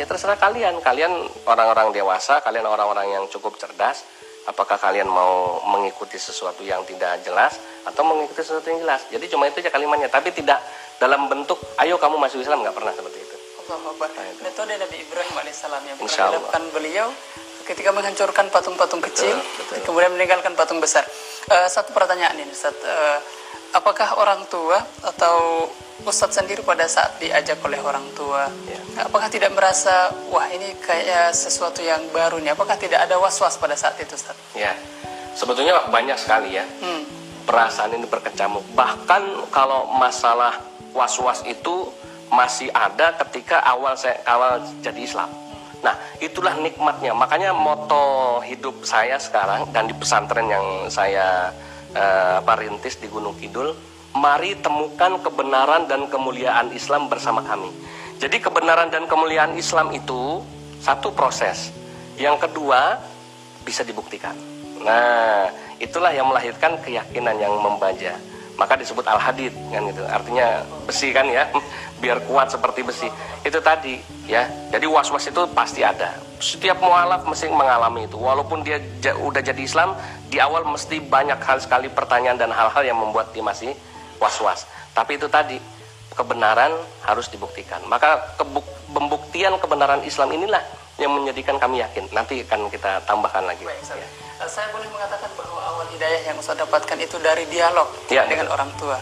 [0.00, 1.12] Ya terserah kalian, kalian
[1.44, 4.08] orang-orang dewasa, kalian orang-orang yang cukup cerdas,
[4.48, 9.04] apakah kalian mau mengikuti sesuatu yang tidak jelas atau mengikuti sesuatu yang jelas.
[9.12, 10.64] Jadi cuma itu aja kalimatnya, tapi tidak
[11.02, 13.36] dalam bentuk ayo kamu masuk Islam nggak pernah seperti itu.
[13.66, 13.78] Nah,
[14.42, 17.08] Metode Nabi Ibrahim alaihissalam yang pernah dilakukan beliau
[17.62, 19.82] ketika menghancurkan patung-patung kecil, betul, betul.
[19.86, 21.06] kemudian meninggalkan patung besar.
[21.46, 22.74] Uh, satu pertanyaan ini, Ustaz.
[22.82, 23.18] Uh,
[23.72, 25.66] apakah orang tua atau
[26.02, 29.06] Ustadz sendiri pada saat diajak oleh orang tua, ya.
[29.06, 32.58] apakah tidak merasa, wah ini kayak sesuatu yang baru nih?
[32.58, 34.34] Apakah tidak ada was-was pada saat itu, Ustaz?
[34.58, 34.74] Ya,
[35.38, 36.66] sebetulnya banyak sekali ya.
[36.82, 37.06] Hmm.
[37.46, 38.66] Perasaan ini berkecamuk.
[38.74, 41.88] Bahkan kalau masalah was-was itu
[42.32, 45.28] masih ada ketika awal saya awal jadi Islam.
[45.82, 47.12] Nah, itulah nikmatnya.
[47.12, 51.50] Makanya moto hidup saya sekarang dan di pesantren yang saya
[51.92, 53.74] uh, rintis di Gunung Kidul
[54.16, 57.68] mari temukan kebenaran dan kemuliaan Islam bersama kami.
[58.22, 60.40] Jadi kebenaran dan kemuliaan Islam itu
[60.78, 61.74] satu proses.
[62.14, 63.00] Yang kedua
[63.66, 64.36] bisa dibuktikan.
[64.82, 65.50] Nah,
[65.82, 68.14] itulah yang melahirkan keyakinan yang membaja.
[68.62, 70.06] Maka disebut al-hadid kan gitu.
[70.06, 71.50] Artinya besi kan ya,
[71.98, 73.10] biar kuat seperti besi.
[73.42, 73.98] Itu tadi
[74.30, 74.46] ya.
[74.70, 76.14] Jadi was-was itu pasti ada.
[76.38, 78.14] Setiap mualaf mesti mengalami itu.
[78.14, 78.78] Walaupun dia
[79.18, 79.98] udah jadi Islam,
[80.30, 83.74] di awal mesti banyak hal sekali pertanyaan dan hal-hal yang membuat dia masih
[84.22, 84.62] was-was.
[84.94, 85.58] Tapi itu tadi
[86.14, 86.70] kebenaran
[87.02, 87.82] harus dibuktikan.
[87.90, 88.38] Maka
[88.94, 90.62] pembuktian kebenaran Islam inilah
[91.02, 92.06] yang menjadikan kami yakin.
[92.14, 93.66] Nanti akan kita tambahkan lagi.
[93.66, 94.06] Baik, ya.
[94.46, 95.51] Saya boleh mengatakan bahwa
[96.02, 98.58] hidayah yang Ustaz dapatkan itu dari dialog ya, dengan betul.
[98.58, 98.98] orang tua.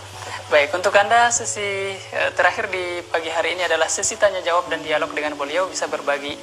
[0.52, 4.84] Baik, untuk Anda sesi eh, terakhir di pagi hari ini adalah sesi tanya jawab dan
[4.84, 6.36] dialog dengan beliau bisa berbagi.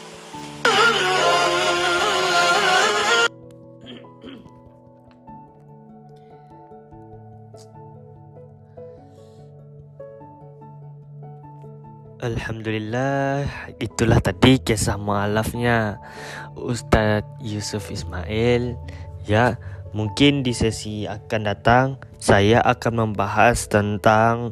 [12.20, 13.48] Alhamdulillah
[13.80, 16.04] itulah tadi kisah mualafnya
[16.52, 18.76] Ustadz Yusuf Ismail.
[19.24, 19.56] Ya
[19.96, 24.52] mungkin di sesi akan datang saya akan membahas tentang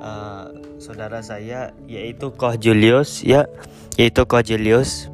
[0.00, 3.44] uh, saudara saya yaitu Koh Julius ya
[4.00, 5.12] yaitu Koh Julius.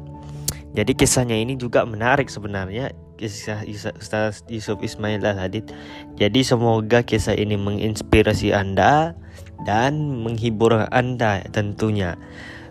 [0.71, 5.67] Jadi kisahnya ini juga menarik sebenarnya kisah Ustaz Yusuf Ismail Al-Hadid
[6.15, 9.19] jadi semoga kisah ini menginspirasi Anda
[9.67, 12.15] dan menghibur Anda tentunya.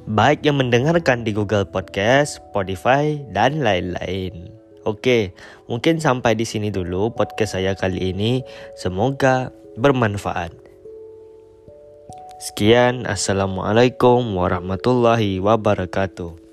[0.09, 4.49] Baik yang mendengarkan di Google Podcast, Spotify, dan lain-lain.
[4.89, 5.37] Oke,
[5.69, 8.41] mungkin sampai di sini dulu podcast saya kali ini.
[8.73, 10.57] Semoga bermanfaat.
[12.41, 16.48] Sekian, Assalamualaikum warahmatullahi wabarakatuh.